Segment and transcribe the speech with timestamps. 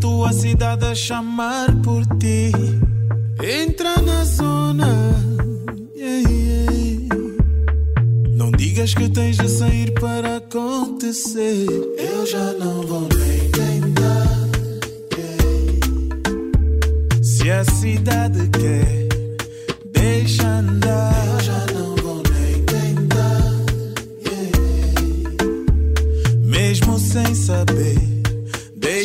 [0.00, 2.50] tua cidade a chamar por ti.
[3.42, 4.88] Entra na zona.
[5.94, 7.08] Ei, ei.
[8.32, 11.66] Não digas que tens de sair para acontecer.
[11.96, 14.48] Eu já não vou nem tentar.
[15.18, 15.80] ei.
[17.22, 19.08] Se a cidade quer,
[19.92, 21.14] deixa andar.
[21.26, 21.77] Eu já não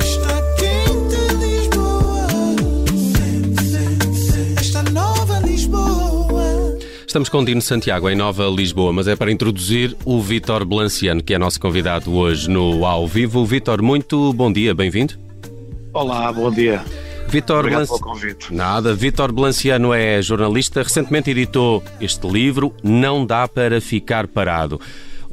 [0.01, 2.27] Está quente Lisboa.
[4.59, 6.79] Esta nova Lisboa.
[7.07, 11.35] Estamos com Dino Santiago em Nova Lisboa, mas é para introduzir o Vítor Blanciano, que
[11.35, 13.45] é nosso convidado hoje no Ao Vivo.
[13.45, 15.21] Vítor, muito bom dia, bem-vindo.
[15.93, 16.83] Olá, bom dia.
[17.41, 18.55] Obrigado Blanci- pelo convite.
[18.55, 24.81] Nada, Vítor Blanciano é jornalista, recentemente editou este livro, Não Dá para Ficar Parado.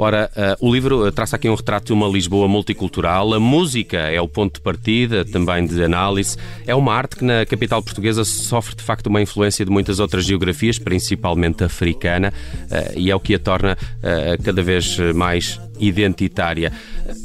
[0.01, 3.33] Ora, eh, o livro eh, traça aqui um retrato de uma Lisboa multicultural.
[3.33, 6.37] A música é o ponto de partida, também de análise.
[6.65, 10.23] É uma arte que na capital portuguesa sofre de facto uma influência de muitas outras
[10.23, 12.33] geografias, principalmente africana,
[12.71, 16.71] eh, e é o que a torna eh, cada vez mais identitária.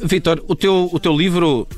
[0.02, 1.68] Vítor, o teu, o teu livro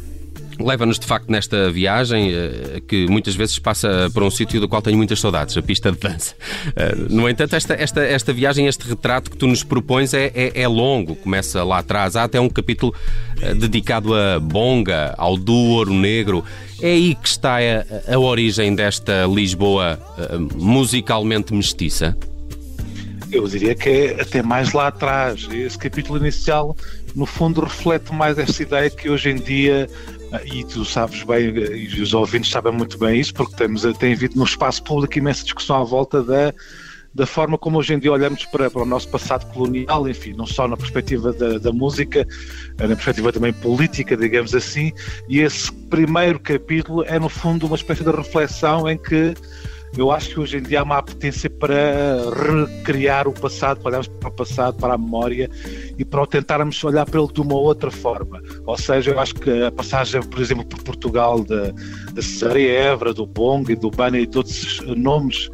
[0.59, 4.81] Leva-nos de facto nesta viagem eh, que muitas vezes passa por um sítio do qual
[4.81, 6.35] tenho muitas saudades, a pista de dança.
[6.75, 10.63] Eh, No entanto, esta, esta, esta viagem, este retrato que tu nos propões é, é,
[10.63, 12.17] é longo, começa lá atrás.
[12.17, 12.95] Há até um capítulo
[13.41, 16.45] eh, dedicado a Bonga, ao duo Ouro Negro.
[16.81, 19.99] É aí que está a, a origem desta Lisboa
[20.55, 22.17] musicalmente mestiça?
[23.31, 25.49] Eu diria que é até mais lá atrás.
[25.51, 26.77] Esse capítulo inicial,
[27.15, 29.89] no fundo, reflete mais esta ideia que hoje em dia,
[30.45, 34.37] e tu sabes bem, e os ouvintes sabem muito bem isso, porque temos, tem havido
[34.37, 36.53] no espaço público imensa discussão à volta da,
[37.15, 40.47] da forma como hoje em dia olhamos para, para o nosso passado colonial, enfim, não
[40.47, 42.27] só na perspectiva da, da música,
[42.79, 44.93] na perspectiva também política, digamos assim,
[45.29, 49.35] e esse primeiro capítulo é, no fundo, uma espécie de reflexão em que
[49.97, 51.75] eu acho que hoje em dia há uma apetência para
[52.77, 55.51] recriar o passado, para olharmos para o passado, para a memória
[55.99, 58.43] e para tentarmos olhar para ele de uma outra forma.
[58.67, 61.73] Ou seja, eu acho que a passagem, por exemplo, por Portugal da,
[62.13, 65.49] da Cesaria Évora, do Bong e do Bani e todos esses nomes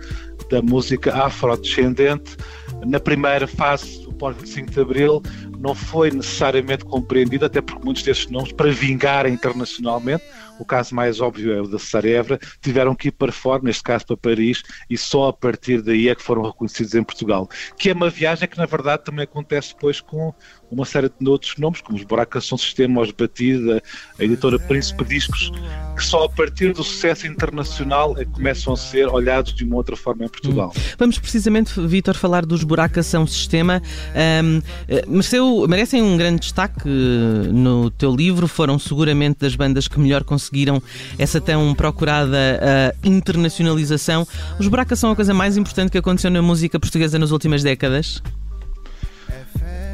[0.50, 2.36] da música afrodescendente,
[2.84, 5.22] na primeira fase do pós-25 de Abril,
[5.58, 10.22] não foi necessariamente compreendido, até porque muitos desses nomes, para vingarem internacionalmente,
[10.58, 13.82] o caso mais óbvio é o da Cesaria Évora, tiveram que ir para fora, neste
[13.82, 17.48] caso para Paris, e só a partir daí é que foram reconhecidos em Portugal.
[17.76, 20.34] Que é uma viagem que, na verdade, também acontece depois com
[20.72, 23.82] uma série de outros nomes, como os Buracos São Sistema, os Batida,
[24.18, 25.52] a editora Príncipe Discos,
[25.94, 29.76] que só a partir do sucesso internacional é que começam a ser olhados de uma
[29.76, 30.72] outra forma em Portugal.
[30.98, 33.82] Vamos precisamente, Vítor, falar dos Buracação Sistema.
[34.14, 38.48] Ahm, eh, mereceu- merecem um grande destaque eh, no teu livro.
[38.48, 40.82] Foram seguramente das bandas que melhor conseguiram
[41.18, 44.26] essa tão procurada ah, internacionalização.
[44.58, 48.22] Os Buracas são a coisa mais importante que aconteceu na música portuguesa nas últimas décadas.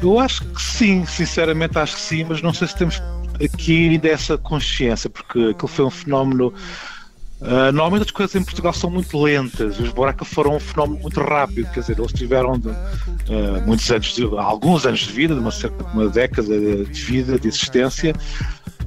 [0.01, 3.01] Eu acho que sim, sinceramente acho que sim, mas não sei se temos
[3.43, 6.53] aqui ainda essa consciência, porque aquilo foi um fenómeno.
[7.41, 11.19] ah, normalmente as coisas em Portugal são muito lentas, os Buraca foram um fenómeno muito
[11.21, 15.39] rápido, quer dizer, eles tiveram de, ah, muitos anos, de, alguns anos de vida, de
[15.39, 18.13] uma cerca de uma década de vida, de existência,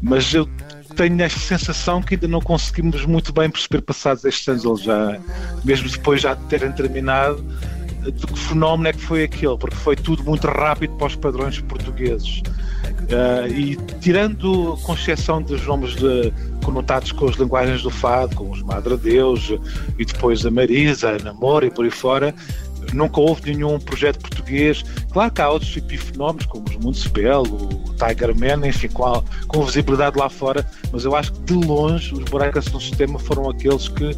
[0.02, 0.48] mas eu
[0.96, 5.18] tenho esta sensação que ainda não conseguimos muito bem perceber passados estes anos, eles já,
[5.64, 7.42] mesmo depois já de terem terminado,
[8.10, 11.60] de que fenómeno é que foi aquele, porque foi tudo muito rápido para os padrões
[11.60, 12.42] portugueses.
[13.10, 16.32] Ah, e tirando, com exceção dos nomes de,
[16.64, 19.52] conotados com as linguagens do fado, como os Madre Deus
[19.98, 22.34] e depois a Marisa, a Namor e por aí fora,
[22.94, 24.84] nunca houve nenhum projeto português.
[25.12, 29.64] Claro que há outros epifenómenos, como os Municipal, o Tiger Man, enfim, com, a- com
[29.64, 33.88] visibilidade lá fora, mas eu acho que de longe os Buracos no Sistema foram aqueles
[33.88, 34.16] que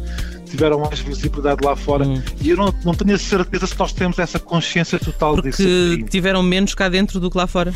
[0.49, 2.05] tiveram mais visibilidade lá fora.
[2.07, 2.21] Hum.
[2.41, 5.63] E eu não, não tenho a certeza se nós temos essa consciência total disso.
[5.63, 7.73] Porque tiveram menos cá dentro do que lá fora.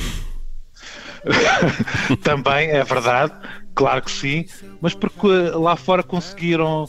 [2.24, 3.34] Também é verdade,
[3.76, 4.46] claro que sim,
[4.82, 6.88] mas porque lá fora conseguiram.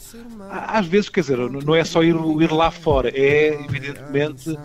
[0.49, 4.57] Às vezes, quer dizer, não é só ir, ir lá fora, é evidentemente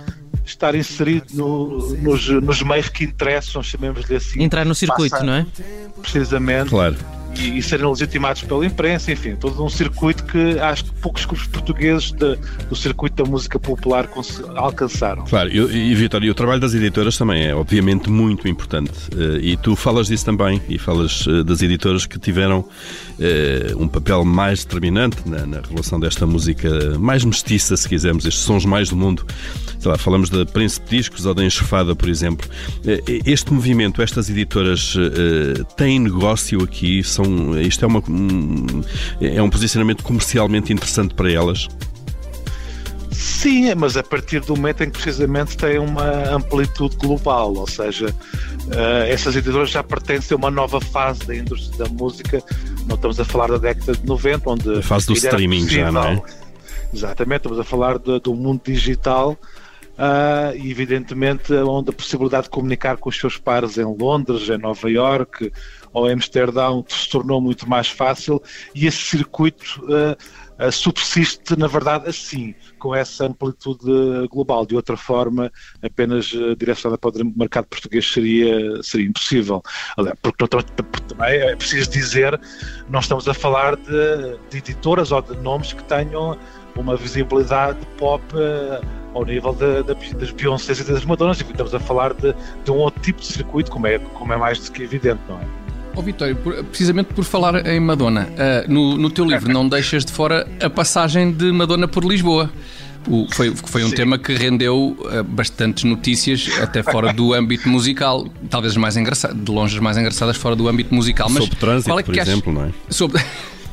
[0.44, 4.42] estar inserido no- nos, nos meios que interessam, chamemos-lhe assim.
[4.42, 5.46] Entrar no circuito, não é?
[6.00, 6.70] Precisamente.
[6.70, 6.96] Claro.
[7.38, 11.46] E, e, serem legitimados pela imprensa, enfim, todo um circuito que acho que poucos grupos
[11.46, 12.36] portugueses de,
[12.68, 14.08] do circuito da música popular
[14.54, 15.24] alcançaram.
[15.24, 18.92] Claro, e, e Vitor, e o trabalho das editoras também é obviamente muito importante.
[19.12, 23.88] Uh, e tu falas disso também, e falas uh, das editoras que tiveram uh, um
[23.88, 28.90] papel mais determinante na, na relação desta música mais mestiça, se quisermos, estes sons mais
[28.90, 29.26] do mundo.
[29.78, 32.48] Sei lá, falamos da Príncipe Discos ou da Enxofada, por exemplo.
[33.24, 34.96] Este movimento, estas editoras
[35.76, 37.25] têm negócio aqui, são
[37.60, 38.02] isto é, uma,
[39.20, 41.68] é um posicionamento comercialmente interessante para elas?
[43.12, 48.08] Sim, mas a partir do momento em que precisamente tem uma amplitude global, ou seja,
[48.08, 52.42] uh, essas editoras já pertencem a uma nova fase da indústria da música.
[52.86, 54.78] Não estamos a falar da década de 90, onde.
[54.78, 56.22] A fase do streaming possível, já, não é?
[56.92, 59.36] Exatamente, estamos a falar de, do mundo digital.
[59.96, 64.90] Uh, evidentemente onde a possibilidade de comunicar com os seus pares em Londres, em Nova
[64.90, 65.50] York,
[65.90, 68.42] ou Amsterdão se tornou muito mais fácil
[68.74, 70.14] e esse circuito uh,
[70.62, 73.86] uh, subsiste, na verdade, assim, com essa amplitude
[74.30, 74.66] global.
[74.66, 75.50] De outra forma,
[75.82, 76.26] apenas
[76.58, 79.62] direcionada para o mercado português seria, seria impossível.
[80.20, 80.46] Porque,
[81.08, 82.38] também é preciso dizer,
[82.90, 86.36] nós estamos a falar de, de editoras ou de nomes que tenham
[86.76, 88.22] uma visibilidade pop
[89.16, 92.34] ao nível de, de, das Beyoncé e das Madonas, e estamos a falar de,
[92.64, 95.36] de, um outro tipo de circuito, como é, como é mais do que evidente, não
[95.36, 95.44] é?
[95.96, 100.12] Oh, Vitório, precisamente por falar em Madonna, uh, no, no teu livro não deixas de
[100.12, 102.50] fora a passagem de Madonna por Lisboa.
[103.08, 103.94] O, foi, foi um Sim.
[103.94, 109.42] tema que rendeu uh, bastantes notícias, até fora do âmbito musical, talvez as mais engraçadas,
[109.42, 111.30] de longe as mais engraçadas fora do âmbito musical.
[111.30, 112.70] Mas Sobre trânsito, qual é que por exemplo, não é?
[112.90, 113.22] Sobre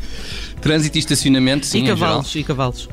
[0.61, 1.83] trânsito e estacionamento, sim.
[1.83, 2.89] E cavalos, e cavalos.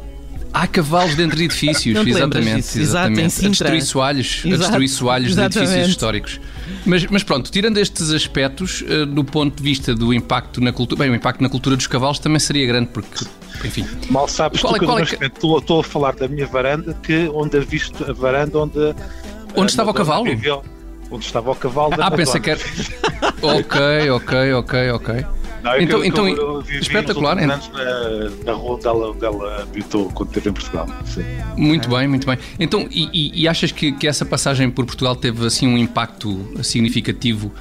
[0.53, 2.79] Há cavalos dentro de edifícios, Não exatamente.
[2.79, 3.27] exatamente.
[3.27, 4.55] Exato, a destruir soalhos, Exato.
[4.55, 6.41] a destruir soalhos de edifícios históricos.
[6.85, 11.01] Mas, mas pronto, tirando estes aspectos, uh, do ponto de vista do impacto na cultura,
[11.01, 13.25] bem, o impacto na cultura dos cavalos também seria grande, porque,
[13.65, 13.87] enfim.
[14.09, 15.25] Mal sabes qual, tu é, qual é que...
[15.25, 18.95] estou, estou a falar da minha varanda, que onde a visto a varanda onde.
[19.55, 20.25] Onde estava o cavalo?
[20.25, 20.63] Viveu,
[21.11, 21.95] onde estava o cavalo.
[21.99, 22.61] Ah, pensa que era.
[23.43, 25.27] ok, ok, ok, ok.
[25.63, 27.37] Não, é então, então eu, eu espetacular.
[27.37, 27.59] Na,
[28.45, 30.87] na rua onde ela, onde ela habitou quando esteve em Portugal.
[31.05, 31.25] Sim.
[31.57, 32.39] Muito bem, muito bem.
[32.59, 37.53] Então, e, e achas que, que, essa passagem por Portugal teve assim um impacto significativo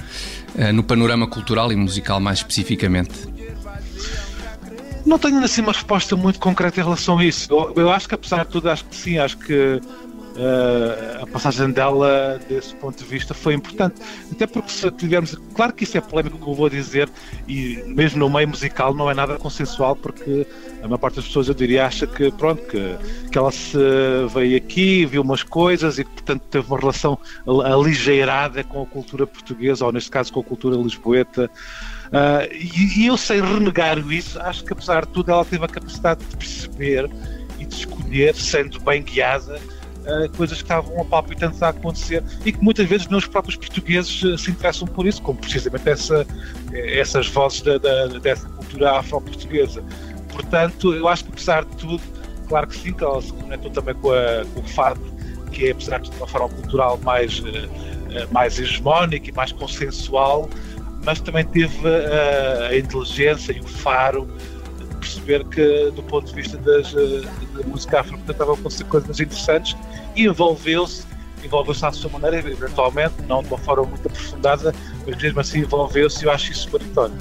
[0.54, 3.28] uh, no panorama cultural e musical, mais especificamente?
[5.04, 7.48] Não tenho assim uma resposta muito concreta em relação a isso.
[7.50, 9.80] Eu, eu acho que apesar de tudo, acho que sim, acho que
[10.40, 14.00] Uh, a passagem dela, desse ponto de vista, foi importante.
[14.32, 15.36] Até porque se tivermos.
[15.54, 17.10] Claro que isso é polémico que eu vou dizer,
[17.46, 20.46] e mesmo no meio musical não é nada consensual, porque
[20.82, 22.96] a maior parte das pessoas, eu diria, acha que, pronto, que,
[23.30, 23.76] que ela se
[24.32, 27.18] veio aqui, viu umas coisas e, portanto, teve uma relação
[27.66, 31.50] aligeirada com a cultura portuguesa, ou neste caso com a cultura lisboeta.
[32.06, 35.68] Uh, e, e eu, sem renegar isso, acho que, apesar de tudo, ela teve a
[35.68, 37.10] capacidade de perceber
[37.58, 39.60] e de escolher, sendo bem guiada
[40.06, 43.56] uh, coisas que estavam a palpitantes a acontecer e que muitas vezes nem os próprios
[43.56, 46.26] portugueses uh, se interessam por isso, como precisamente essa,
[46.72, 49.82] essas vozes da, da, dessa cultura afro-portuguesa.
[50.32, 52.00] Portanto, eu acho que apesar de tudo,
[52.48, 55.00] claro que sim, que ela se conectou também com, a, com o fado,
[55.52, 57.42] que é apesar de tudo uma forma cultural mais,
[58.30, 60.48] mais hegemónica e mais consensual,
[61.04, 61.80] mas também teve
[62.68, 64.28] a inteligência e o faro
[65.00, 67.22] perceber que, do ponto de vista das, eh,
[67.54, 69.76] da música afro, estavam a acontecer coisas interessantes
[70.16, 71.04] envolveu-se,
[71.44, 74.74] envolveu-se à sua maneira, eventualmente, não de uma forma muito aprofundada,
[75.06, 77.14] mas mesmo assim envolveu-se e eu acho isso meritório.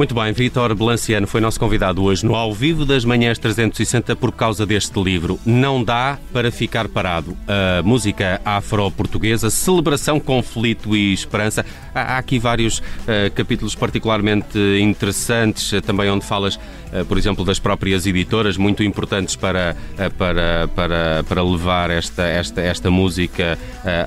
[0.00, 4.32] Muito bem, Vítor Belanciano foi nosso convidado hoje no Ao Vivo das Manhãs 360 por
[4.32, 5.38] causa deste livro.
[5.44, 7.36] Não dá para ficar parado.
[7.46, 11.66] A música afro-portuguesa, celebração, conflito e esperança.
[11.94, 17.58] Há aqui vários uh, capítulos particularmente interessantes, uh, também onde falas, uh, por exemplo, das
[17.58, 19.76] próprias editoras, muito importantes para,
[20.16, 23.58] para, para, para levar esta, esta, esta música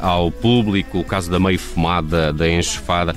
[0.02, 0.98] ao público.
[0.98, 3.16] O caso da meio fumada, da enxofada,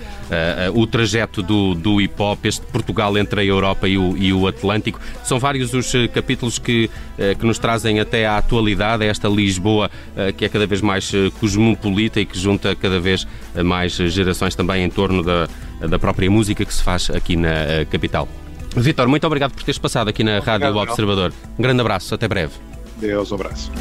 [0.74, 4.46] o trajeto do, do hip hop, este Portugal entre a Europa e o, e o
[4.46, 5.00] Atlântico.
[5.24, 9.28] São vários os eh, capítulos que, eh, que nos trazem até à atualidade, a esta
[9.28, 13.26] Lisboa eh, que é cada vez mais cosmopolita e que junta cada vez
[13.64, 15.48] mais gerações também em torno da,
[15.80, 18.28] da própria música que se faz aqui na capital.
[18.76, 21.32] Vitor, muito obrigado por teres passado aqui na Rádio do Observador.
[21.58, 22.52] Um grande abraço, até breve.
[22.98, 23.72] Deus, um abraço.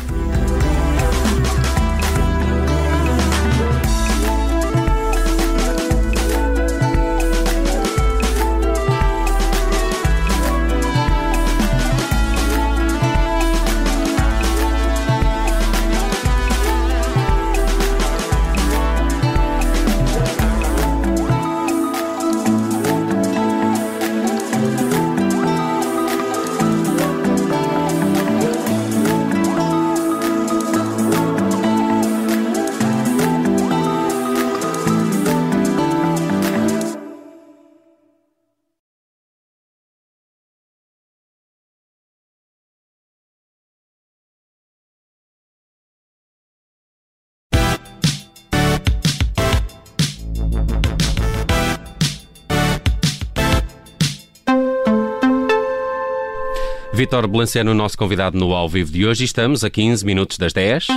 [56.95, 60.87] Vítor Blanceno, nosso convidado no ao vivo de hoje, estamos a 15 minutos das 10.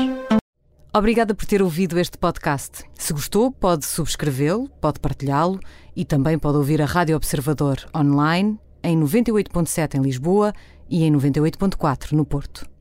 [0.95, 2.85] Obrigada por ter ouvido este podcast.
[2.95, 5.59] Se gostou, pode subscrevê-lo, pode partilhá-lo
[5.97, 10.53] e também pode ouvir a Rádio Observador online em 98.7 em Lisboa
[10.89, 12.78] e em 98.4 no Porto.